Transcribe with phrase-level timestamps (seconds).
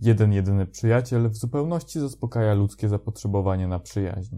[0.00, 4.36] Jeden jedyny przyjaciel w zupełności zaspokaja ludzkie zapotrzebowanie na przyjaźń.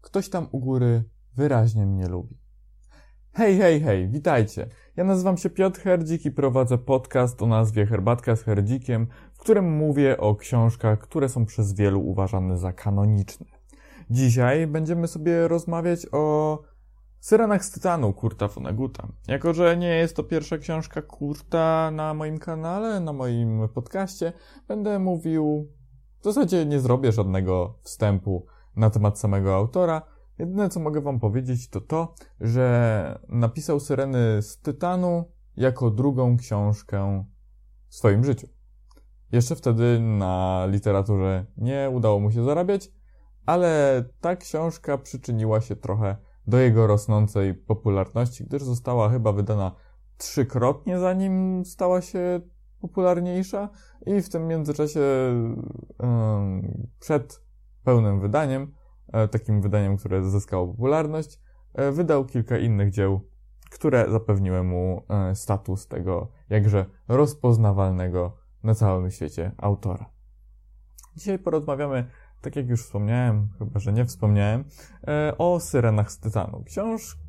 [0.00, 1.04] Ktoś tam u góry
[1.36, 2.38] wyraźnie mnie lubi.
[3.32, 4.68] Hej, hej, hej, witajcie.
[4.96, 9.76] Ja nazywam się Piotr Herdzik i prowadzę podcast o nazwie Herbatka z Herdzikiem, w którym
[9.76, 13.46] mówię o książkach, które są przez wielu uważane za kanoniczne.
[14.10, 16.58] Dzisiaj będziemy sobie rozmawiać o
[17.20, 19.08] Syrenach z Tytanu Kurta Foneguta.
[19.28, 24.32] Jako, że nie jest to pierwsza książka Kurta na moim kanale, na moim podcaście,
[24.68, 25.68] będę mówił,
[26.20, 30.02] w zasadzie nie zrobię żadnego wstępu na temat samego autora.
[30.38, 35.24] Jedyne, co mogę wam powiedzieć, to to, że napisał Syreny z Tytanu
[35.56, 37.24] jako drugą książkę
[37.88, 38.48] w swoim życiu.
[39.32, 42.90] Jeszcze wtedy na literaturze nie udało mu się zarabiać,
[43.46, 46.16] ale ta książka przyczyniła się trochę
[46.50, 49.72] do jego rosnącej popularności, gdyż została chyba wydana
[50.16, 52.40] trzykrotnie zanim stała się
[52.80, 53.68] popularniejsza
[54.06, 55.00] i w tym międzyczasie
[57.00, 57.44] przed
[57.84, 58.74] pełnym wydaniem,
[59.12, 61.40] e, takim wydaniem, które zyskało popularność,
[61.74, 63.20] e, wydał kilka innych dzieł,
[63.70, 70.10] które zapewniły mu e, status tego jakże rozpoznawalnego na całym świecie autora.
[71.16, 72.10] Dzisiaj porozmawiamy
[72.40, 74.64] tak jak już wspomniałem, chyba że nie wspomniałem,
[75.08, 76.62] e, o Syrenach z Tytanu.
[76.64, 77.22] Książki,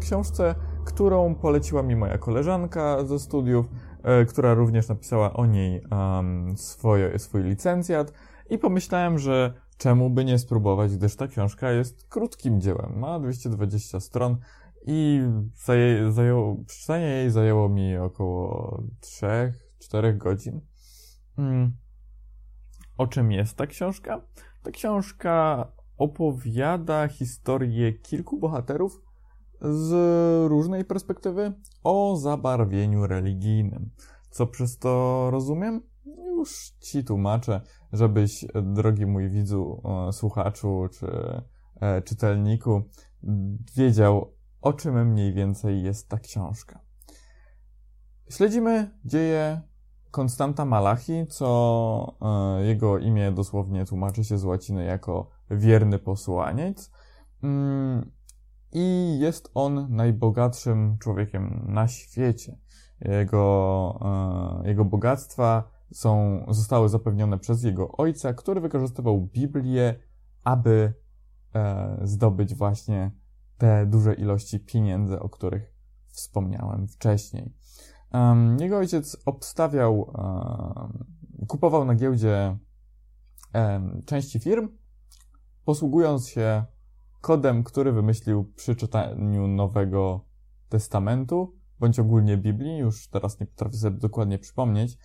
[0.00, 3.66] książce, którą poleciła mi moja koleżanka ze studiów,
[4.02, 8.12] e, która również napisała o niej um, swoje, swój licencjat
[8.50, 14.00] i pomyślałem, że czemu by nie spróbować, gdyż ta książka jest krótkim dziełem, ma 220
[14.00, 14.36] stron
[14.86, 15.20] i
[15.54, 20.60] zaje, zajęło, przeczytanie jej zajęło mi około 3-4 godzin.
[21.36, 21.76] Hmm.
[22.98, 24.20] O czym jest ta książka?
[24.62, 25.66] Ta książka
[25.96, 29.02] opowiada historię kilku bohaterów
[29.60, 29.92] z
[30.48, 31.52] różnej perspektywy
[31.84, 33.90] o zabarwieniu religijnym.
[34.30, 35.82] Co przez to rozumiem?
[36.06, 37.60] Już ci tłumaczę,
[37.92, 41.06] żebyś, drogi mój widzu, e, słuchaczu czy
[41.80, 42.82] e, czytelniku,
[43.76, 46.80] wiedział, o czym mniej więcej jest ta książka.
[48.30, 49.60] Śledzimy dzieje
[50.16, 52.16] Konstanta Malachi, co
[52.60, 56.90] e, jego imię dosłownie tłumaczy się z łaciny jako wierny posłaniec.
[57.42, 58.10] Mm,
[58.72, 62.58] I jest on najbogatszym człowiekiem na świecie.
[63.00, 63.98] Jego,
[64.64, 69.94] e, jego bogactwa są, zostały zapewnione przez jego ojca, który wykorzystywał Biblię,
[70.44, 70.92] aby
[71.54, 73.10] e, zdobyć właśnie
[73.58, 75.74] te duże ilości pieniędzy, o których
[76.08, 77.54] wspomniałem wcześniej.
[78.60, 80.12] Jego ojciec obstawiał,
[81.48, 82.58] kupował na giełdzie
[84.04, 84.68] części firm,
[85.64, 86.64] posługując się
[87.20, 90.24] kodem, który wymyślił przy czytaniu Nowego
[90.68, 94.98] Testamentu, bądź ogólnie Biblii, już teraz nie potrafię sobie dokładnie przypomnieć.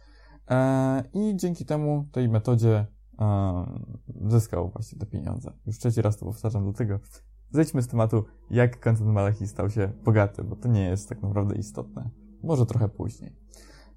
[0.49, 2.85] E, I dzięki temu, tej metodzie,
[4.27, 5.53] zyskał właśnie te pieniądze.
[5.65, 6.99] Już trzeci raz to powtarzam, do tego
[7.49, 11.55] zejdźmy z tematu, jak Konstantin Malachi stał się bogaty, bo to nie jest tak naprawdę
[11.55, 12.09] istotne
[12.43, 13.35] może trochę później.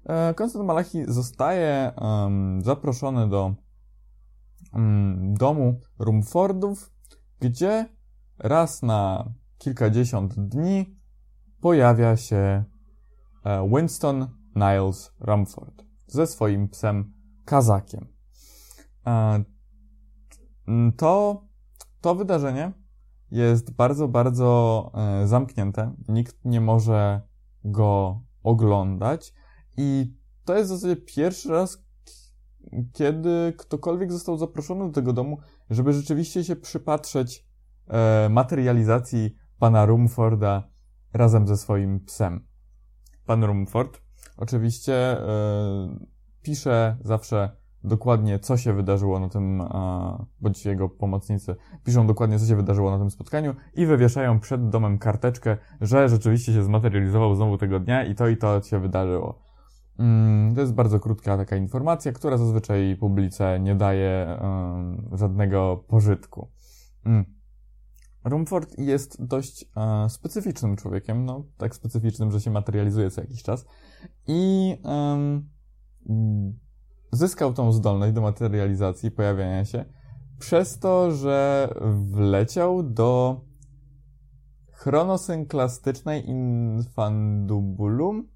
[0.05, 3.55] E, Konstantin Malachi zostaje um, zaproszony do
[4.73, 6.91] um, domu Rumfordów,
[7.39, 7.89] gdzie
[8.39, 10.99] raz na kilkadziesiąt dni
[11.61, 12.63] pojawia się
[13.45, 17.13] e, Winston Niles Rumford ze swoim psem
[17.45, 18.07] Kazakiem.
[19.07, 19.43] E,
[20.97, 21.43] to,
[22.01, 22.71] to wydarzenie
[23.31, 24.91] jest bardzo, bardzo
[25.25, 25.95] zamknięte.
[26.07, 27.21] Nikt nie może
[27.63, 29.33] go oglądać
[29.77, 30.13] i
[30.45, 31.85] to jest w zasadzie pierwszy raz,
[32.93, 35.37] kiedy ktokolwiek został zaproszony do tego domu,
[35.69, 37.45] żeby rzeczywiście się przypatrzeć
[37.87, 40.69] e, materializacji pana Rumforda
[41.13, 42.47] razem ze swoim psem.
[43.25, 44.01] Pan Rumford
[44.37, 45.99] oczywiście e,
[46.41, 49.63] pisze zawsze dokładnie, co się wydarzyło na tym,
[50.41, 54.97] bądź jego pomocnicy piszą dokładnie, co się wydarzyło na tym spotkaniu i wywieszają przed domem
[54.97, 59.45] karteczkę, że rzeczywiście się zmaterializował znowu tego dnia i to i to się wydarzyło.
[59.99, 64.39] Mm, to jest bardzo krótka taka informacja, która zazwyczaj publice nie daje
[65.11, 66.49] żadnego pożytku.
[67.05, 67.25] Mm.
[68.23, 73.65] Rumford jest dość e, specyficznym człowiekiem, no tak specyficznym, że się materializuje co jakiś czas
[74.27, 74.71] i
[77.15, 79.85] zyskał tą zdolność do materializacji, pojawiania się,
[80.39, 81.69] przez to, że
[82.11, 83.41] wleciał do
[84.71, 88.27] chronosynklastycznej infandubulum.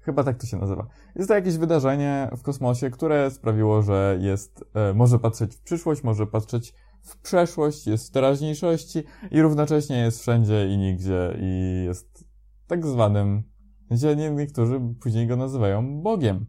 [0.00, 0.86] Chyba tak to się nazywa.
[1.16, 6.02] Jest to jakieś wydarzenie w kosmosie, które sprawiło, że jest, e, może patrzeć w przyszłość,
[6.02, 12.24] może patrzeć w przeszłość, jest w teraźniejszości i równocześnie jest wszędzie i nigdzie i jest
[12.66, 13.42] tak zwanym,
[13.90, 16.46] gdzie niektórzy później go nazywają Bogiem.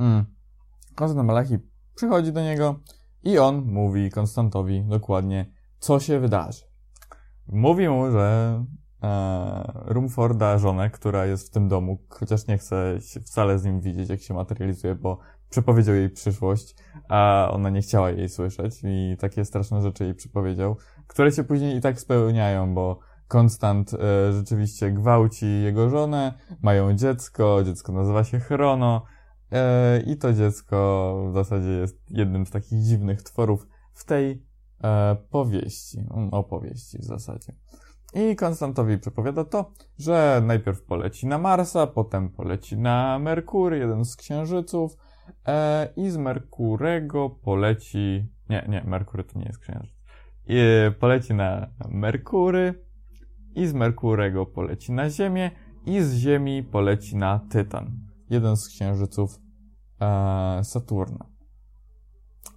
[0.00, 0.24] Mm,
[0.94, 1.58] Konstantin Malachi
[1.94, 2.80] przychodzi do niego
[3.22, 6.64] i on mówi Konstantowi dokładnie, co się wydarzy.
[7.48, 8.64] Mówi mu, że
[9.02, 14.08] e, Rumforda, żonę, która jest w tym domu, chociaż nie chce wcale z nim widzieć,
[14.08, 15.18] jak się materializuje, bo
[15.50, 16.74] przepowiedział jej przyszłość,
[17.08, 20.76] a ona nie chciała jej słyszeć i takie straszne rzeczy jej przepowiedział,
[21.06, 22.98] które się później i tak spełniają, bo
[23.28, 29.02] Konstant e, rzeczywiście gwałci jego żonę, mają dziecko, dziecko nazywa się Chrono
[29.52, 34.42] e, i to dziecko w zasadzie jest jednym z takich dziwnych tworów w tej
[34.84, 35.98] e, powieści,
[36.30, 37.52] opowieści w zasadzie.
[38.14, 44.16] I Konstantowi przepowiada to, że najpierw poleci na Marsa, potem poleci na Merkury, jeden z
[44.16, 44.96] księżyców,
[45.46, 49.90] e, i z Merkurego poleci, nie, nie, Merkury to nie jest księżyc,
[50.46, 50.58] I,
[51.00, 52.84] poleci na Merkury,
[53.54, 55.50] i z Merkurego poleci na Ziemię,
[55.86, 59.40] i z Ziemi poleci na Tytan, jeden z księżyców
[60.00, 61.26] e, Saturna.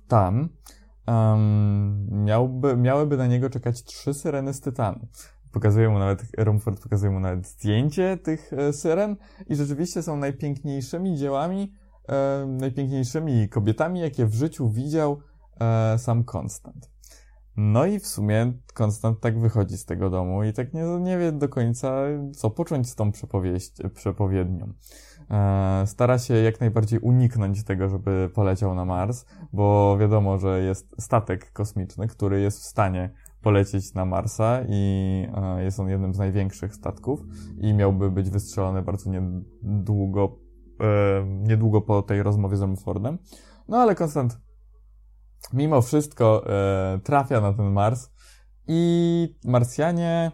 [0.08, 0.50] Tam
[1.08, 5.08] um, miałby, miałyby na niego czekać trzy syreny z Tytanu.
[5.52, 9.16] Pokazuje mu nawet, Rumford pokazuje mu nawet zdjęcie tych e, syren
[9.48, 11.74] i rzeczywiście są najpiękniejszymi dziełami,
[12.10, 15.20] e, najpiękniejszymi kobietami, jakie w życiu widział
[15.60, 16.92] e, sam Konstant.
[17.58, 21.32] No i w sumie Konstant tak wychodzi z tego domu i tak nie, nie wie
[21.32, 22.04] do końca,
[22.36, 23.12] co począć z tą
[23.94, 24.74] przepowiednią.
[25.30, 30.96] E, stara się jak najbardziej uniknąć tego, żeby poleciał na Mars, bo wiadomo, że jest
[31.00, 36.18] statek kosmiczny, który jest w stanie polecieć na Marsa i e, jest on jednym z
[36.18, 37.20] największych statków
[37.58, 40.40] i miałby być wystrzelony bardzo niedługo,
[40.80, 43.18] e, niedługo po tej rozmowie z Rumfordem.
[43.68, 44.38] No ale Konstant
[45.54, 46.46] mimo wszystko
[47.04, 48.12] trafia na ten Mars
[48.68, 50.32] i Marsjanie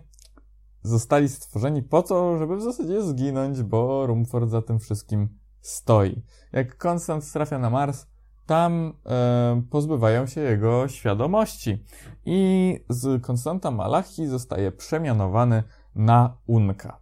[0.90, 5.30] zostali stworzeni po to, żeby w zasadzie zginąć, bo Rumford za tym wszystkim
[5.62, 6.24] stoi.
[6.52, 8.08] Jak Konstant trafia na Mars,
[8.46, 11.86] tam e, pozbywają się jego świadomości.
[12.26, 15.64] I z Konstanta Malachi zostaje przemianowany
[15.96, 17.00] na Unka.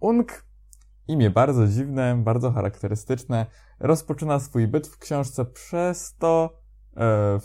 [0.00, 0.46] Unk,
[1.08, 3.46] imię bardzo dziwne, bardzo charakterystyczne,
[3.80, 6.58] rozpoczyna swój byt w książce przez to,
[6.96, 7.38] e,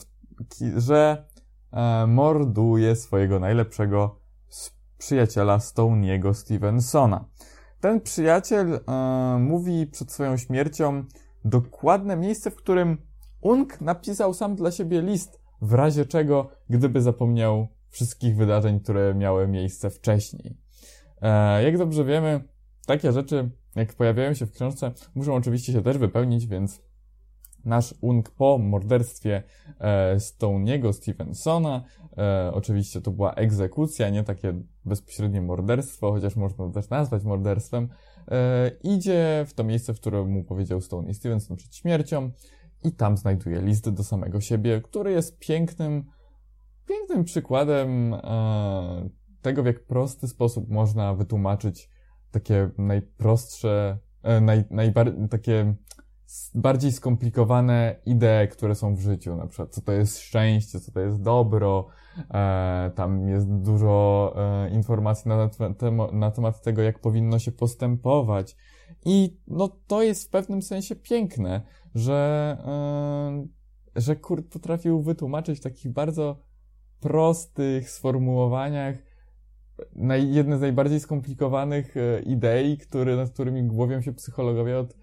[0.78, 1.25] że
[1.72, 4.19] e, morduje swojego najlepszego
[5.00, 7.25] przyjaciela Stone'ego Stevensona.
[7.81, 8.80] Ten przyjaciel e,
[9.40, 11.04] mówi przed swoją śmiercią
[11.46, 12.98] dokładne miejsce, w którym
[13.42, 19.48] Unk napisał sam dla siebie list, w razie czego, gdyby zapomniał wszystkich wydarzeń, które miały
[19.48, 20.57] miejsce wcześniej.
[21.22, 22.44] E, jak dobrze wiemy,
[22.86, 26.81] takie rzeczy, jak pojawiają się w książce, muszą oczywiście się też wypełnić, więc
[27.66, 29.44] nasz Unk po morderstwie
[29.80, 31.84] e, Stone'ego Stevensona,
[32.18, 37.90] e, oczywiście to była egzekucja, nie takie bezpośrednie morderstwo, chociaż można też nazwać morderstwem,
[38.28, 42.32] e, idzie w to miejsce, w którym mu powiedział Stone i Stevenson przed śmiercią
[42.84, 46.06] i tam znajduje list do samego siebie, który jest pięknym,
[46.88, 49.10] pięknym przykładem e,
[49.42, 51.90] tego, w jak prosty sposób można wytłumaczyć
[52.32, 55.76] takie najprostsze, e, naj, najbar- takie
[56.56, 61.00] bardziej skomplikowane idee, które są w życiu, na przykład co to jest szczęście, co to
[61.00, 61.88] jest dobro,
[62.31, 65.50] e, tam jest dużo e, informacji na,
[66.12, 68.56] na temat tego, jak powinno się postępować.
[69.06, 71.62] I no to jest w pewnym sensie piękne,
[71.96, 72.58] że,
[73.96, 76.39] e, że Kurt potrafił wytłumaczyć w takich bardzo
[77.00, 78.96] prostych sformułowaniach
[79.96, 84.96] naj, jedne z najbardziej skomplikowanych e, idei, które, nad którymi głowią się psychologowie od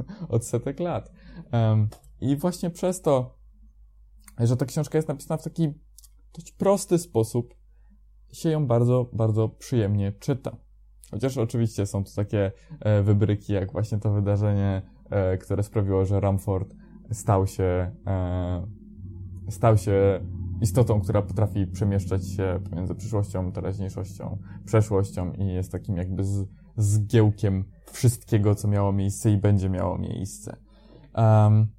[0.28, 1.12] od setek lat.
[2.20, 3.38] I właśnie przez to,
[4.40, 5.68] że ta książka jest napisana w taki
[6.34, 7.54] dość prosty sposób,
[8.32, 10.56] się ją bardzo, bardzo przyjemnie czyta.
[11.10, 16.20] Chociaż oczywiście są to takie e, wybryki, jak właśnie to wydarzenie, e, które sprawiło, że
[16.20, 16.74] Ramford
[17.12, 18.66] stał się, e,
[19.50, 20.20] stał się
[20.60, 27.64] istotą, która potrafi przemieszczać się pomiędzy przyszłością, teraźniejszością, przeszłością i jest takim jakby z, zgiełkiem
[27.92, 30.56] wszystkiego, co miało miejsce i będzie miało miejsce.
[31.14, 31.76] Um,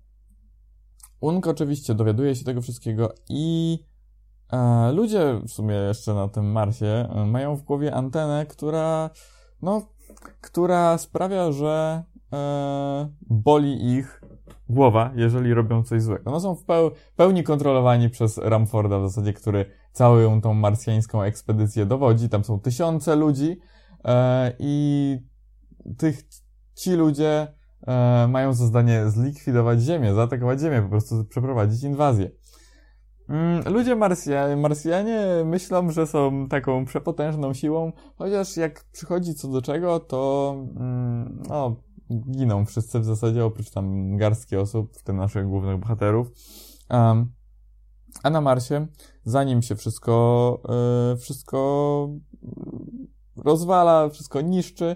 [1.19, 3.79] Unk oczywiście dowiaduje się tego wszystkiego i
[4.51, 9.09] e, ludzie w sumie jeszcze na tym Marsie e, mają w głowie antenę, która
[9.61, 9.81] no,
[10.41, 14.21] która sprawia, że e, boli ich
[14.69, 16.31] głowa, jeżeli robią coś złego.
[16.31, 21.85] No są w peł pełni kontrolowani przez Ramforda w zasadzie, który całą tą marsjańską ekspedycję
[21.85, 22.29] dowodzi.
[22.29, 23.59] Tam są tysiące ludzi
[24.59, 25.17] i
[25.97, 26.23] tych,
[26.75, 27.47] ci ludzie
[27.87, 32.31] e, mają za zadanie zlikwidować Ziemię, zaatakować Ziemię, po prostu przeprowadzić inwazję.
[33.29, 39.61] Mm, ludzie Marsjanie, Marsjanie myślą, że są taką przepotężną siłą, chociaż jak przychodzi co do
[39.61, 41.75] czego, to mm, no,
[42.31, 46.31] giną wszyscy w zasadzie, oprócz tam garstki osób, w tym naszych głównych bohaterów.
[46.89, 47.31] Um,
[48.23, 48.87] a na Marsie,
[49.23, 50.61] zanim się wszystko,
[51.11, 52.09] yy, wszystko
[53.45, 54.95] rozwala, wszystko niszczy,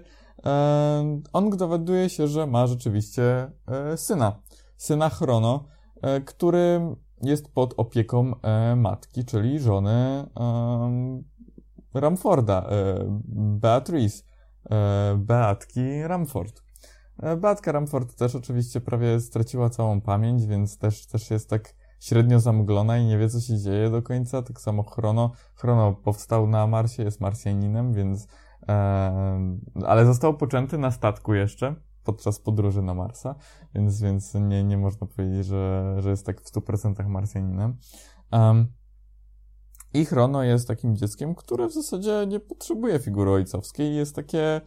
[1.33, 3.51] on dowiaduje się, że ma rzeczywiście
[3.91, 4.39] yy, syna.
[4.77, 5.65] Syna Chrono,
[6.25, 8.33] który jest pod opieką
[8.75, 10.27] matki, czyli żony
[11.93, 12.69] Ramforda,
[13.35, 14.23] Beatrice,
[15.17, 16.61] Beatki Ramford.
[17.37, 22.97] Beatka Ramford też oczywiście prawie straciła całą pamięć, więc też, też jest tak średnio zamglona
[22.97, 24.41] i nie wie, co się dzieje do końca.
[24.41, 25.31] Tak samo Chrono.
[25.55, 28.27] Chrono powstał na Marsie, jest Marsjaninem, więc...
[28.69, 33.35] E, ale został poczęty na statku jeszcze podczas podróży na Marsa,
[33.75, 37.77] więc, więc nie, nie można powiedzieć, że, że jest tak w 100% Marsjaninem.
[38.31, 38.67] Um,
[39.93, 44.61] I Chrono jest takim dzieckiem, które w zasadzie nie potrzebuje figury ojcowskiej, jest takie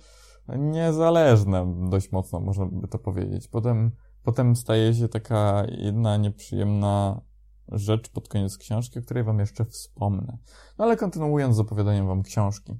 [0.49, 3.49] niezależne dość mocno, można by to powiedzieć.
[3.49, 3.91] Potem
[4.25, 7.21] Potem staje się taka jedna nieprzyjemna
[7.69, 10.38] rzecz pod koniec książki, o której wam jeszcze wspomnę.
[10.78, 12.78] No ale kontynuując z opowiadaniem wam książki.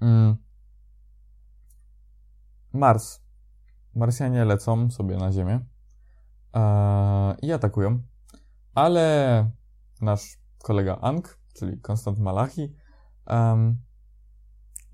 [0.00, 0.36] Mm.
[2.72, 3.22] Mars.
[3.94, 5.60] Marsjanie lecą sobie na Ziemię
[6.54, 8.02] e, i atakują,
[8.74, 9.50] ale
[10.00, 12.74] nasz kolega Ang, czyli Konstant Malachi,
[13.26, 13.78] um,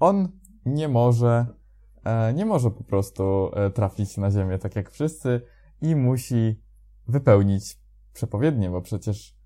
[0.01, 0.29] on
[0.67, 1.47] nie może,
[2.05, 5.41] e, nie może po prostu e, trafić na Ziemię tak jak wszyscy,
[5.81, 6.63] i musi
[7.09, 7.79] wypełnić
[8.13, 9.37] przepowiednie, bo przecież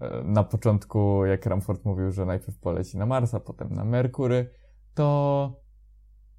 [0.00, 4.50] e, na początku, jak Ramford mówił, że najpierw poleci na Marsa, potem na Merkury,
[4.94, 5.60] to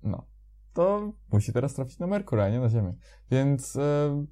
[0.03, 0.27] no,
[0.73, 2.93] to musi teraz trafić na Merkury, a nie na Ziemię.
[3.31, 4.25] Więc e,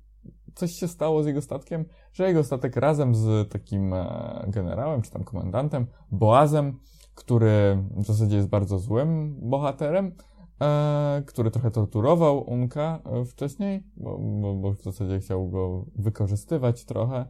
[0.56, 5.12] coś się stało z jego statkiem, że jego statek razem z takim e, generałem, czy
[5.12, 6.80] tam komendantem, Boazem,
[7.16, 10.16] który w zasadzie jest bardzo złym bohaterem,
[10.62, 16.86] e, który trochę torturował Unka e, wcześniej, bo, bo, bo, w zasadzie chciał go wykorzystywać
[16.86, 17.26] trochę.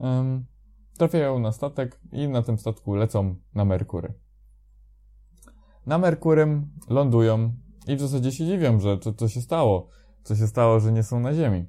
[0.00, 0.42] E,
[0.98, 4.14] trafiają na statek i na tym statku lecą na Merkury.
[5.86, 7.52] Na Merkurym lądują
[7.88, 9.88] i w zasadzie się dziwią, że co, się stało,
[10.22, 11.66] co się stało, że nie są na Ziemi.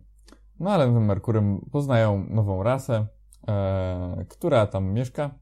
[0.59, 3.07] No ale na Merkurym poznają nową rasę,
[3.47, 5.35] e, która tam mieszka.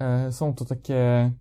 [0.00, 1.32] E, są to takie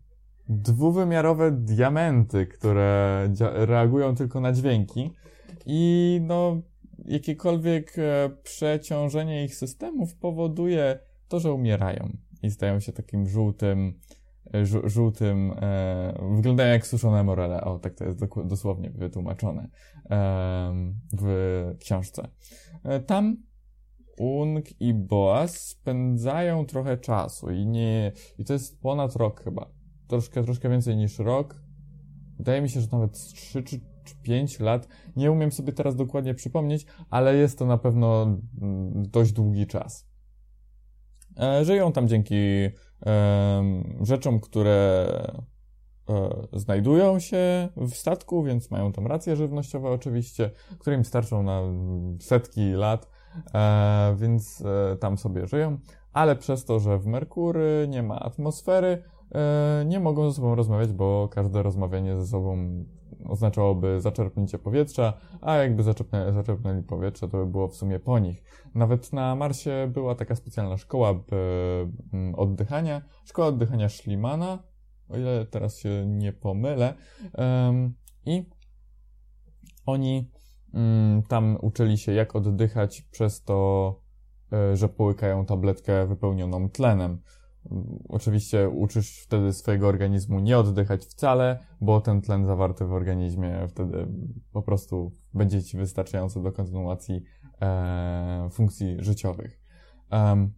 [0.50, 5.12] dwuwymiarowe diamenty, które reagują tylko na dźwięki
[5.66, 6.62] i no
[7.06, 14.00] jakiekolwiek e, przeciążenie ich systemów powoduje to, że umierają i stają się takim żółtym,
[14.54, 17.62] e, żółtym, e, wyglądają jak suszone morele.
[17.62, 19.70] O, tak to jest dosłownie wytłumaczone
[20.10, 20.74] e,
[21.14, 22.28] w książce.
[22.84, 23.38] E, tam
[24.18, 29.70] Ung i Boaz spędzają trochę czasu i nie, i to jest ponad rok chyba
[30.08, 31.62] troszkę, troszkę więcej niż rok.
[32.38, 34.88] Wydaje mi się, że nawet 3 czy, czy 5 lat.
[35.16, 40.16] Nie umiem sobie teraz dokładnie przypomnieć, ale jest to na pewno mm, dość długi czas.
[41.40, 42.36] E, żyją tam dzięki
[44.02, 45.08] rzeczom, które
[46.10, 51.62] e, znajdują się w statku, więc mają tam racje żywnościowe oczywiście, które im starczą na
[52.20, 53.10] setki lat,
[53.54, 54.64] e, więc
[55.00, 55.78] tam sobie żyją,
[56.14, 59.04] ale przez to, że w Merkury nie ma atmosfery,
[59.86, 62.58] nie mogą ze sobą rozmawiać, bo każde rozmawianie ze sobą
[63.26, 68.44] oznaczałoby zaczerpnięcie powietrza, a jakby zaczerpnę, zaczerpnęli powietrze, to by było w sumie po nich.
[68.76, 71.24] Nawet na Marsie była taka specjalna szkoła
[72.14, 74.64] mm, oddychania, szkoła oddychania Schlimana,
[75.10, 76.94] o ile teraz się nie pomylę,
[78.26, 78.50] i
[79.86, 80.32] oni
[80.74, 84.02] mm, tam uczyli się, jak oddychać przez to,
[84.54, 87.22] e, że połykają tabletkę wypełnioną tlenem.
[88.10, 94.08] Oczywiście uczysz wtedy swojego organizmu nie oddychać wcale, bo ten tlen zawarty w organizmie wtedy
[94.52, 97.24] po prostu będzie ci wystarczający do kontynuacji
[97.62, 99.60] e, funkcji życiowych.
[100.12, 100.54] Um,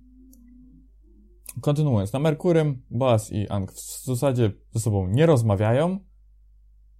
[1.62, 6.00] kontynuując, na Merkurym Boaz i Ang w zasadzie ze sobą nie rozmawiają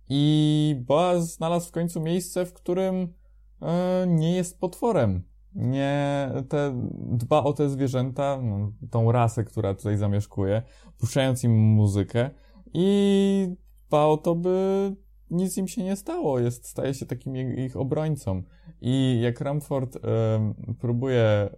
[0.10, 3.14] i Boaz znalazł w końcu miejsce, w którym
[3.62, 5.24] e, nie jest potworem
[5.58, 10.62] nie te, dba o te zwierzęta, no, tą rasę, która tutaj zamieszkuje,
[10.98, 12.30] puszczając im muzykę
[12.74, 13.56] i
[13.88, 14.96] dba o to, by
[15.32, 18.44] nic im się nie stało, jest, staje się takim ich obrońcą.
[18.82, 19.98] I jak Ramford
[20.80, 21.50] próbuje,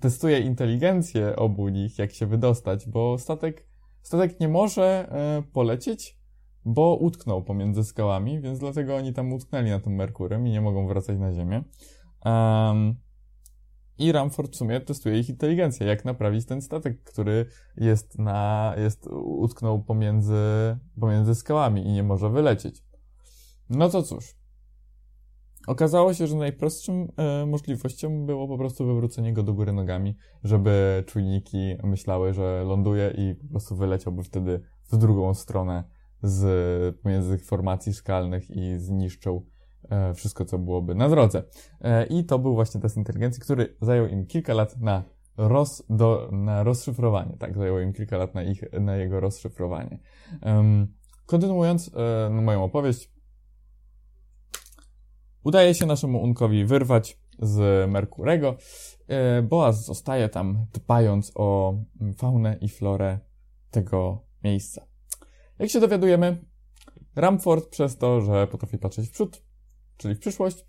[0.00, 3.66] testuje inteligencję obu nich, jak się wydostać, bo statek,
[4.02, 6.18] statek nie może um, polecieć,
[6.64, 10.86] bo utknął pomiędzy skałami, więc dlatego oni tam utknęli na tym Merkurem i nie mogą
[10.86, 11.64] wracać na Ziemię.
[12.26, 12.94] Um,
[13.98, 19.06] I Ramford w sumie testuje ich inteligencję, jak naprawić ten statek, który jest na, jest,
[19.22, 20.34] utknął pomiędzy,
[21.00, 22.84] pomiędzy skałami i nie może wylecieć.
[23.70, 24.36] No to cóż.
[25.66, 31.04] Okazało się, że najprostszą e, możliwością było po prostu wywrócenie go do góry nogami, żeby
[31.06, 34.60] czujniki myślały, że ląduje i po prostu wyleciałby wtedy
[34.92, 35.84] w drugą stronę
[36.22, 39.46] z pomiędzy formacji skalnych i zniszczył
[40.14, 41.42] wszystko, co byłoby na drodze.
[41.80, 45.02] E, I to był właśnie test inteligencji, który zajął im kilka lat na,
[45.36, 47.36] roz, do, na rozszyfrowanie.
[47.38, 49.98] Tak, zajęło im kilka lat na, ich, na jego rozszyfrowanie.
[51.26, 53.12] Kontynuując e, moją opowieść,
[55.44, 58.56] udaje się naszemu Unkowi wyrwać z Merkurego.
[59.08, 61.78] E, Boaz zostaje tam, dbając o
[62.16, 63.18] faunę i florę
[63.70, 64.86] tego miejsca.
[65.58, 66.44] Jak się dowiadujemy,
[67.16, 69.45] Ramford przez to, że potrafi patrzeć w przód,
[69.96, 70.64] czyli w przyszłość,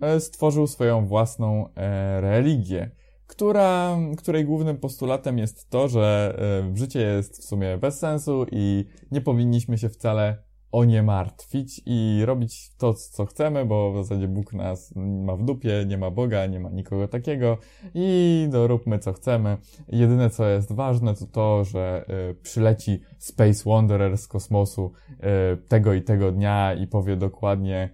[0.00, 2.90] e, stworzył swoją własną e, religię,
[3.26, 6.38] która, której głównym postulatem jest to, że
[6.72, 11.82] e, życie jest w sumie bez sensu i nie powinniśmy się wcale o nie martwić
[11.86, 16.10] i robić to, co chcemy, bo w zasadzie Bóg nas ma w dupie, nie ma
[16.10, 17.58] Boga, nie ma nikogo takiego
[17.94, 19.56] i no, róbmy co chcemy.
[19.88, 25.16] Jedyne, co jest ważne, to to, że y, przyleci Space Wanderer z kosmosu y,
[25.68, 27.90] tego i tego dnia i powie dokładnie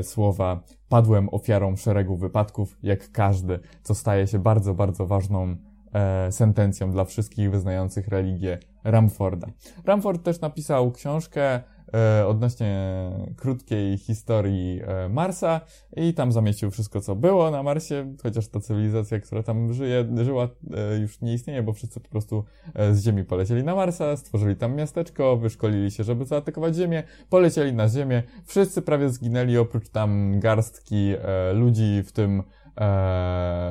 [0.00, 5.56] y, słowa padłem ofiarą szeregu wypadków, jak każdy, co staje się bardzo, bardzo ważną
[5.92, 9.46] e, sentencją dla wszystkich wyznających religię Ramforda.
[9.84, 11.62] Ramford też napisał książkę
[11.94, 12.92] e, odnośnie
[13.36, 15.60] krótkiej historii e, Marsa
[15.96, 20.48] i tam zamieścił wszystko, co było na Marsie, chociaż ta cywilizacja, która tam żyje, żyła,
[20.74, 22.44] e, już nie istnieje, bo wszyscy po prostu
[22.92, 27.88] z Ziemi polecieli na Marsa, stworzyli tam miasteczko, wyszkolili się, żeby zaatakować Ziemię, polecieli na
[27.88, 31.12] Ziemię, wszyscy prawie zginęli, oprócz tam garstki
[31.54, 32.42] ludzi, w tym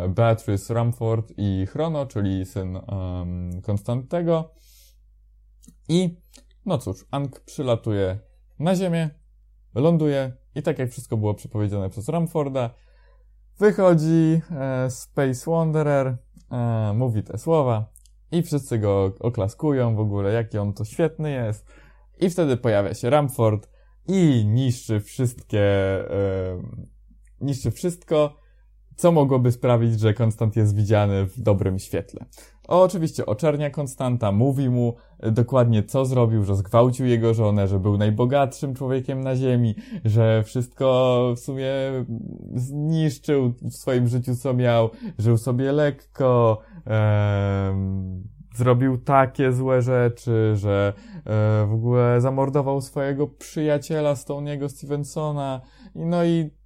[0.09, 4.51] Beatrice Ramford i Chrono, czyli syn um, Konstantego.
[5.89, 6.17] I
[6.65, 8.19] no cóż, Ang przylatuje
[8.59, 9.09] na Ziemię,
[9.75, 12.69] ląduje i tak jak wszystko było przepowiedziane przez Ramforda,
[13.59, 16.17] wychodzi e, Space Wanderer,
[16.51, 17.89] e, mówi te słowa
[18.31, 21.65] i wszyscy go oklaskują w ogóle, jaki on to świetny jest.
[22.19, 23.69] I wtedy pojawia się Ramford
[24.07, 25.61] i niszczy wszystkie,
[26.11, 26.61] e,
[27.41, 28.37] niszczy wszystko,
[28.95, 32.25] co mogłoby sprawić, że Konstant jest widziany w dobrym świetle.
[32.67, 34.95] O, oczywiście oczernia Konstanta, mówi mu
[35.31, 41.33] dokładnie co zrobił, że zgwałcił jego żonę, że był najbogatszym człowiekiem na ziemi, że wszystko
[41.35, 41.71] w sumie
[42.55, 48.23] zniszczył w swoim życiu co miał, żył sobie lekko, em,
[48.55, 51.21] zrobił takie złe rzeczy, że e,
[51.67, 55.61] w ogóle zamordował swojego przyjaciela Stoniego Stevensona.
[55.95, 56.60] I no i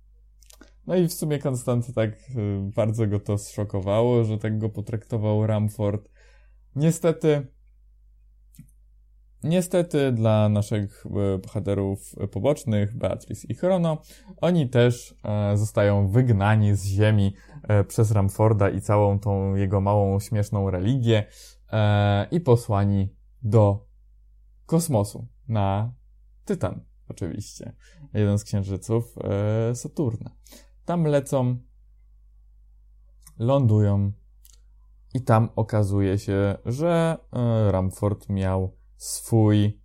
[0.87, 5.47] no i w sumie Konstanty tak y, bardzo go to zszokowało, że tak go potraktował
[5.47, 6.09] Ramford.
[6.75, 7.47] Niestety,
[9.43, 14.01] niestety dla naszych y, bohaterów pobocznych, Beatrice i Chrono,
[14.41, 20.19] oni też e, zostają wygnani z ziemi e, przez Ramforda i całą tą jego małą,
[20.19, 21.23] śmieszną religię
[21.71, 23.87] e, i posłani do
[24.65, 25.93] kosmosu na
[26.45, 27.75] Tytan, oczywiście.
[28.13, 29.15] Jeden z księżyców
[29.73, 30.31] Saturna.
[30.85, 31.57] Tam lecą,
[33.39, 34.11] lądują
[35.13, 39.81] i tam okazuje się, że e, Ramford miał swój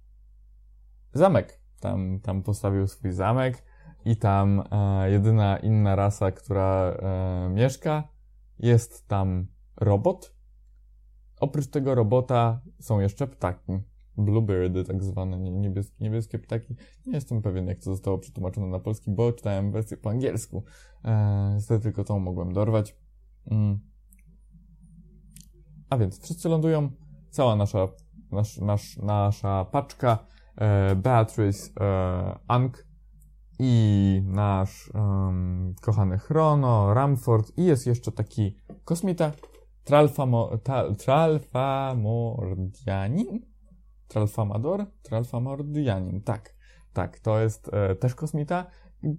[1.12, 1.60] zamek.
[1.80, 3.64] Tam, tam postawił swój zamek
[4.04, 8.08] i tam e, jedyna inna rasa, która e, mieszka,
[8.58, 10.34] jest tam robot.
[11.40, 13.89] Oprócz tego robota są jeszcze ptaki.
[14.20, 16.74] Bluebirdy, tak zwane niebieskie, niebieskie ptaki.
[17.06, 20.64] Nie jestem pewien, jak to zostało przetłumaczone na polski, bo czytałem wersję po angielsku.
[21.04, 22.96] Eee, niestety tylko tą mogłem dorwać.
[23.50, 23.80] Mm.
[25.90, 26.90] A więc wszyscy lądują.
[27.30, 27.88] Cała nasza,
[28.32, 32.86] nasz, nasz, nasza paczka, e, Beatrice, e, Ank
[33.58, 39.32] i nasz um, kochany Chrono, Ramford i jest jeszcze taki kosmita,
[39.84, 40.50] Tralfamo,
[40.98, 43.49] Tralfamordianin?
[44.10, 44.86] Tralfamador?
[45.02, 46.54] Tralfamordianin, tak.
[46.92, 48.66] Tak, to jest e, też kosmita,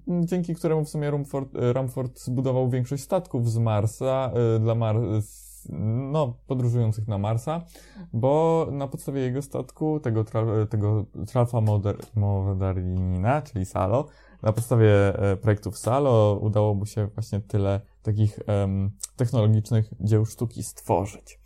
[0.07, 4.95] dzięki któremu w sumie Rumford, e, Ramford zbudował większość statków z Marsa, e, dla Mar
[6.11, 7.61] no, podróżujących na Marsa,
[8.13, 11.61] bo na podstawie jego statku, tego, tra, tego Tralfa
[12.15, 14.07] Modernina, czyli Salo,
[14.41, 18.39] na podstawie e, projektów Salo udało mu się właśnie tyle takich
[19.15, 21.39] technologicznych dzieł sztuki stworzyć.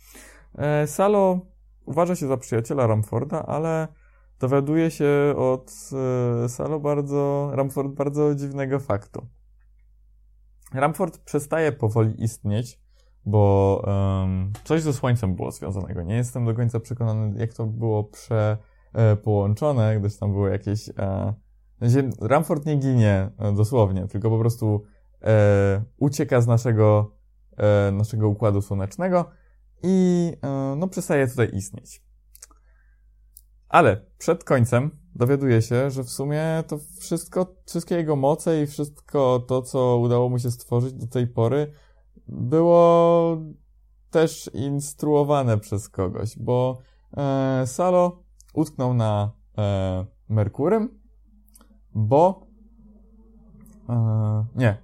[0.58, 1.40] E, Salo
[1.86, 3.88] uważa się za przyjaciela Ramforda, ale
[4.40, 5.72] dowiaduje się od
[6.44, 9.26] e, Salo bardzo, Ramford bardzo dziwnego faktu.
[10.74, 12.80] Ramford przestaje powoli istnieć,
[13.24, 16.02] bo um, coś ze Słońcem było związanego.
[16.02, 18.56] Nie jestem do końca przekonany, jak to było prze,
[18.94, 21.34] e, gdyż tam były jakieś e,
[21.80, 24.82] sensie Ramford nie ginie e, dosłownie, tylko po prostu
[25.22, 27.16] e, ucieka z naszego,
[27.56, 29.30] e, naszego układu słonecznego
[29.82, 32.02] i e, no przestaje tutaj istnieć.
[33.68, 39.44] Ale przed końcem dowiaduje się, że w sumie to wszystko, wszystkie jego moce i wszystko
[39.48, 41.72] to, co udało mu się stworzyć do tej pory,
[42.28, 43.36] było
[44.10, 46.78] też instruowane przez kogoś, bo
[47.16, 48.22] e, Salo
[48.54, 51.00] utknął na e, Merkurym,
[51.94, 52.45] bo
[53.88, 54.76] e, nie,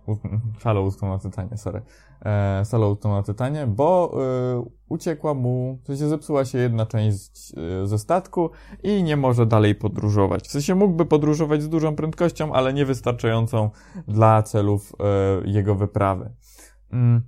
[0.58, 1.82] Salo utknął na Tytanie, sorry.
[2.24, 7.52] E, Salo utknął na Tytanie, bo e, uciekła mu, w sensie zepsuła się jedna część
[7.56, 8.50] e, ze statku
[8.82, 10.48] i nie może dalej podróżować.
[10.48, 13.70] W sensie mógłby podróżować z dużą prędkością, ale niewystarczającą
[14.08, 15.04] dla celów e,
[15.48, 16.34] jego wyprawy.
[16.92, 17.22] Mm.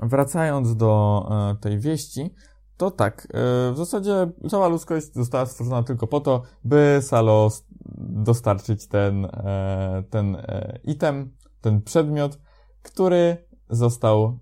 [0.00, 2.34] Wracając do e, tej wieści,
[2.76, 3.28] to tak,
[3.72, 7.50] w zasadzie cała ludzkość została stworzona tylko po to, by Salo
[8.16, 10.36] dostarczyć ten, e, ten
[10.84, 12.38] item, ten przedmiot,
[12.82, 14.38] który został,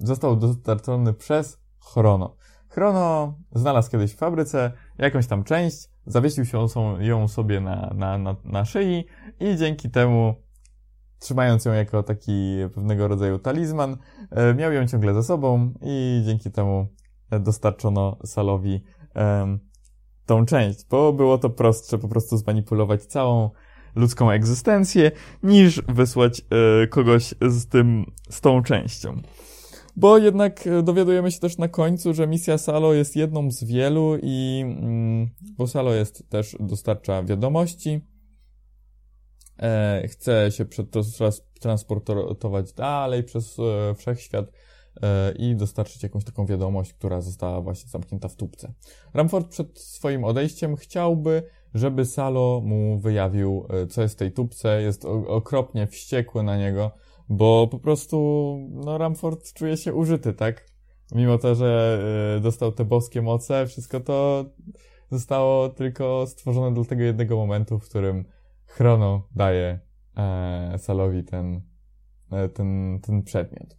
[0.00, 2.36] został dostarczony przez Chrono.
[2.68, 6.66] Chrono znalazł kiedyś w fabryce jakąś tam część, zawiesił się
[6.98, 9.04] ją sobie na, na, na, na szyi
[9.40, 10.34] i dzięki temu
[11.18, 13.96] trzymając ją jako taki pewnego rodzaju talizman,
[14.30, 16.86] e, miał ją ciągle ze sobą i dzięki temu
[17.40, 18.84] dostarczono Salowi
[20.26, 23.50] tą część, bo było to prostsze po prostu zmanipulować całą
[23.94, 25.10] ludzką egzystencję,
[25.42, 29.22] niż wysłać e, kogoś z tym, z tą częścią.
[29.96, 34.60] Bo jednak dowiadujemy się też na końcu, że misja Salo jest jedną z wielu i,
[34.64, 38.00] mm, bo Salo jest też, dostarcza wiadomości,
[39.58, 40.64] e, chce się
[41.60, 44.50] transportować dalej przez e, wszechświat e,
[45.38, 48.72] i dostarczyć jakąś taką wiadomość, która została właśnie zamknięta w tubce.
[49.14, 51.42] Ramford przed swoim odejściem chciałby,
[51.74, 56.90] żeby Salo mu wyjawił, e, co jest w tej tubce, jest okropnie wściekły na niego,
[57.28, 60.70] bo po prostu, no, Ramford czuje się użyty, tak?
[61.14, 62.00] Mimo to, że
[62.36, 64.44] e, dostał te boskie moce, wszystko to
[65.10, 68.24] zostało tylko stworzone do tego jednego momentu, w którym
[68.66, 69.80] Chrono daje
[70.16, 71.62] e, Salowi ten,
[72.32, 73.76] e, ten, ten przedmiot.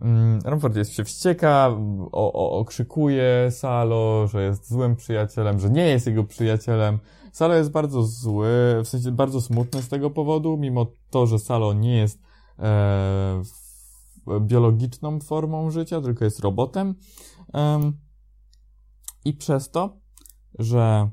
[0.00, 1.68] Mm, Romford jest się wścieka,
[2.12, 6.98] o, o, okrzykuje Salo, że jest złym przyjacielem, że nie jest jego przyjacielem.
[7.32, 8.48] Salo jest bardzo zły,
[8.84, 12.18] w sensie bardzo smutny z tego powodu, mimo to, że Salo nie jest
[12.58, 13.42] e,
[14.40, 16.94] biologiczną formą życia, tylko jest robotem.
[17.52, 17.92] Um,
[19.24, 19.96] I przez to,
[20.58, 21.10] że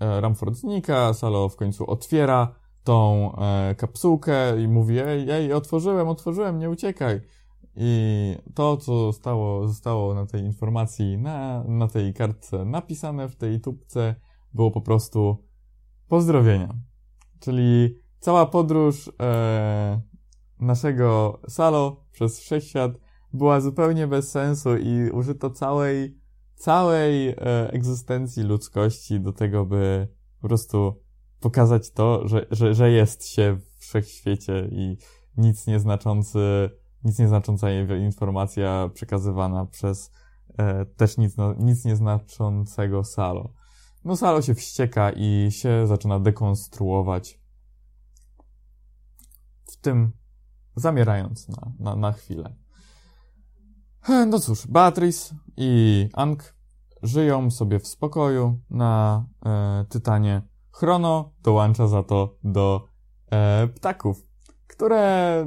[0.00, 6.08] E, Ramford znika, Salo w końcu otwiera tą e, kapsułkę i mówi, ej, ej, otworzyłem,
[6.08, 7.20] otworzyłem, nie uciekaj.
[7.76, 13.60] I to, co zostało, zostało na tej informacji, na, na tej kartce napisane w tej
[13.60, 14.14] tubce,
[14.54, 15.44] było po prostu
[16.08, 16.74] pozdrowienia.
[17.40, 20.00] Czyli cała podróż e,
[20.60, 22.92] naszego Salo przez wszechświat
[23.32, 26.20] była zupełnie bez sensu i użyto całej
[26.60, 27.34] całej e,
[27.72, 30.08] egzystencji ludzkości do tego, by
[30.40, 31.02] po prostu
[31.40, 34.96] pokazać to, że, że, że jest się w wszechświecie i
[35.36, 36.70] nic nieznaczący,
[37.04, 37.70] nic nieznacząca
[38.06, 40.10] informacja przekazywana przez
[40.58, 43.52] e, też nic, no, nic nieznaczącego Salo.
[44.04, 47.40] No Salo się wścieka i się zaczyna dekonstruować.
[49.64, 50.12] W tym
[50.76, 52.56] zamierając na, na, na chwilę.
[54.26, 56.54] No cóż, Beatrice i Ank
[57.02, 60.49] żyją sobie w spokoju na e, Tytanie.
[60.72, 62.88] Chrono dołącza za to do
[63.30, 64.26] e, ptaków,
[64.66, 65.46] które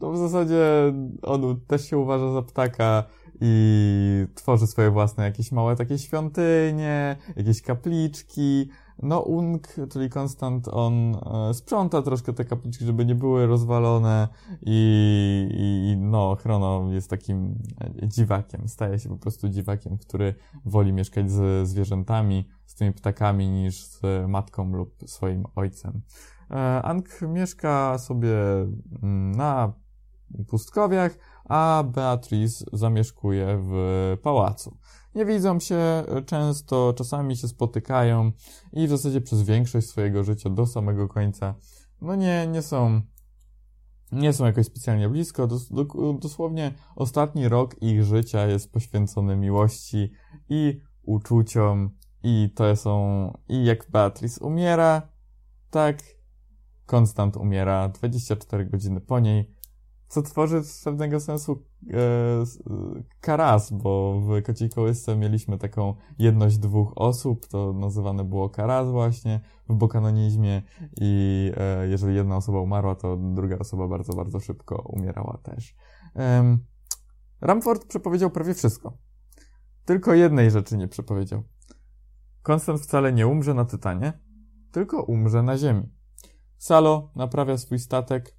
[0.00, 3.04] no w zasadzie on też się uważa za ptaka
[3.40, 8.68] i tworzy swoje własne jakieś małe takie świątynie, jakieś kapliczki,
[9.02, 14.28] no Ung, czyli Konstant, on e, sprząta troszkę te kapliczki, żeby nie były rozwalone
[14.62, 15.48] i,
[15.92, 21.30] i no, Chrono jest takim e, dziwakiem, staje się po prostu dziwakiem, który woli mieszkać
[21.30, 26.02] z zwierzętami, z tymi ptakami niż z matką lub swoim ojcem.
[26.50, 28.36] E, Ang mieszka sobie
[29.02, 29.72] mm, na
[30.48, 33.74] pustkowiach, a Beatrice zamieszkuje w
[34.22, 34.76] pałacu.
[35.14, 38.32] Nie widzą się często, czasami się spotykają
[38.72, 41.54] i w zasadzie przez większość swojego życia do samego końca,
[42.00, 43.00] no nie, nie są,
[44.12, 45.46] nie są jakoś specjalnie blisko.
[45.46, 45.68] Dos,
[46.18, 50.12] dosłownie ostatni rok ich życia jest poświęcony miłości
[50.48, 51.90] i uczuciom
[52.22, 55.02] i to są, i jak Beatrice umiera,
[55.70, 55.98] tak
[56.86, 59.60] Konstant umiera 24 godziny po niej
[60.10, 61.96] co tworzy z pewnego sensu e,
[63.20, 69.40] karas, bo w Kociej Kołysce mieliśmy taką jedność dwóch osób, to nazywane było karas właśnie
[69.68, 70.62] w bokanonizmie
[71.00, 75.74] i e, jeżeli jedna osoba umarła, to druga osoba bardzo, bardzo szybko umierała też.
[76.16, 76.58] E,
[77.40, 78.98] Ramford przepowiedział prawie wszystko.
[79.84, 81.42] Tylko jednej rzeczy nie przepowiedział.
[82.42, 84.12] Konstant wcale nie umrze na Tytanie,
[84.72, 85.88] tylko umrze na Ziemi.
[86.58, 88.36] Salo naprawia swój statek,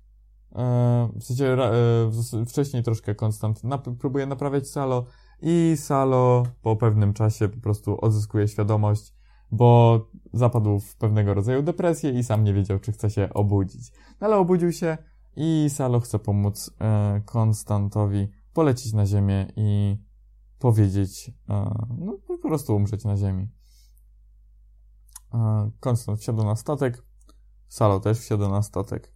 [0.56, 3.62] e, w sensie e, wcześniej troszkę Konstant
[4.00, 5.06] próbuje naprawiać Salo
[5.42, 9.14] i Salo po pewnym czasie po prostu odzyskuje świadomość,
[9.52, 10.00] bo
[10.34, 13.92] zapadł w pewnego rodzaju depresję i sam nie wiedział, czy chce się obudzić.
[14.22, 14.98] No ale obudził się
[15.36, 19.98] i Salo chce pomóc e, Konstantowi polecić na Ziemię i
[20.60, 21.32] powiedzieć,
[21.98, 23.48] no po prostu umrzeć na Ziemi.
[25.80, 27.04] Konstant wsiada na statek,
[27.68, 29.14] Salo też wsiada na statek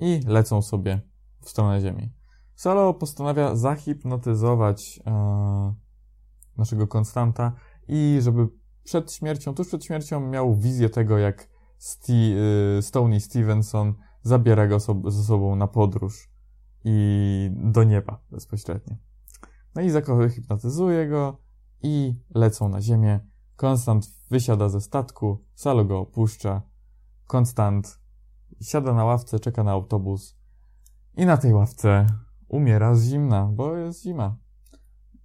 [0.00, 1.00] i lecą sobie
[1.40, 2.12] w stronę Ziemi.
[2.54, 5.74] Salo postanawia zahipnotyzować e,
[6.58, 7.52] naszego Konstanta
[7.88, 8.48] i żeby
[8.84, 12.34] przed śmiercią, tuż przed śmiercią miał wizję tego, jak Sti,
[12.78, 16.30] y, Stony Stevenson zabiera go so, ze sobą na podróż
[16.84, 18.96] i do nieba bezpośrednio.
[19.74, 19.90] No i
[20.30, 21.38] hipnotyzuje go
[21.82, 23.20] i lecą na ziemię.
[23.56, 26.62] Konstant wysiada ze statku, Salo go opuszcza.
[27.26, 27.98] Konstant
[28.60, 30.36] siada na ławce, czeka na autobus
[31.16, 32.06] i na tej ławce
[32.48, 34.36] umiera z zimna, bo jest zima.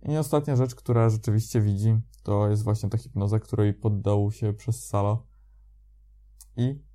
[0.02, 4.88] I ostatnia rzecz, która rzeczywiście widzi, to jest właśnie ta hipnoza, której poddał się przez
[4.88, 5.26] Salo.
[6.56, 6.88] I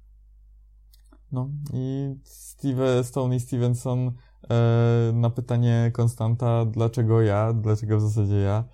[1.32, 4.12] no, i Steve, Stony Stevenson
[4.50, 8.64] e, na pytanie Konstanta, dlaczego ja, dlaczego w zasadzie ja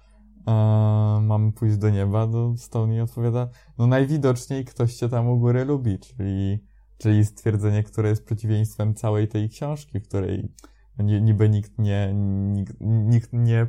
[0.48, 5.64] e, mam pójść do nieba, to Stony odpowiada, no najwidoczniej ktoś cię tam u góry
[5.64, 6.58] lubi, czyli,
[6.98, 10.52] czyli stwierdzenie, które jest przeciwieństwem całej tej książki, w której
[10.98, 12.12] niby nikt nie,
[12.52, 13.66] nikt, nikt nie e,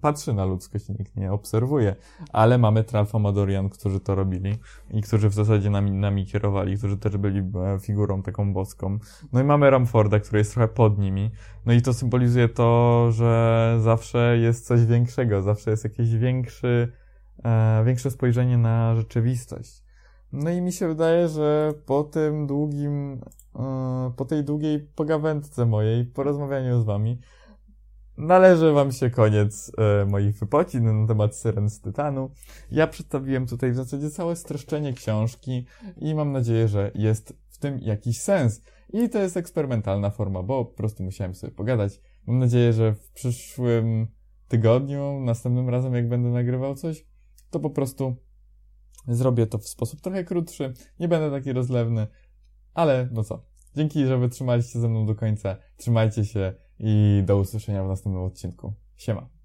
[0.00, 1.96] patrzy na ludzkość, nikt nie obserwuje,
[2.32, 4.58] ale mamy Tralfamadorian, którzy to robili
[4.90, 8.98] i którzy w zasadzie nami, nami kierowali, którzy też byli e, figurą taką boską.
[9.32, 11.30] No i mamy Ramforda, który jest trochę pod nimi,
[11.66, 16.92] no i to symbolizuje to, że zawsze jest coś większego, zawsze jest jakieś większy,
[17.44, 19.88] e, większe spojrzenie na rzeczywistość.
[20.32, 23.20] No i mi się wydaje, że po tym długim
[24.16, 27.20] po tej długiej pogawędce mojej, po rozmawianiu z wami,
[28.16, 32.30] należy wam się koniec e, moich wypocin na temat Syren z Tytanu.
[32.70, 35.66] Ja przedstawiłem tutaj w zasadzie całe streszczenie książki
[35.96, 38.62] i mam nadzieję, że jest w tym jakiś sens.
[38.92, 42.00] I to jest eksperymentalna forma, bo po prostu musiałem sobie pogadać.
[42.26, 44.06] Mam nadzieję, że w przyszłym
[44.48, 47.06] tygodniu, następnym razem jak będę nagrywał coś,
[47.50, 48.16] to po prostu
[49.08, 52.06] zrobię to w sposób trochę krótszy, nie będę taki rozlewny,
[52.74, 53.47] ale no co,
[53.78, 55.56] dzięki, że wytrzymaliście ze mną do końca.
[55.76, 58.72] Trzymajcie się i do usłyszenia w następnym odcinku.
[58.96, 59.37] Siema.